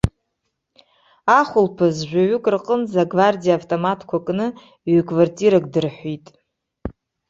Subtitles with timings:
[1.39, 4.45] Ахәылԥаз жәаҩык рҟынӡа агвардиаа автоматқәа кны
[4.93, 6.25] ҩ-квартирак дырҳәит.